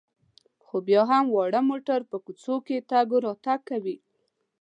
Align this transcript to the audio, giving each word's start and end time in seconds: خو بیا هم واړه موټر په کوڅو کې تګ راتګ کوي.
خو 0.65 0.75
بیا 0.87 1.01
هم 1.11 1.25
واړه 1.29 1.61
موټر 1.69 1.99
په 2.11 2.17
کوڅو 2.25 2.55
کې 2.65 2.85
تګ 2.91 3.07
راتګ 3.25 3.59
کوي. 3.69 3.97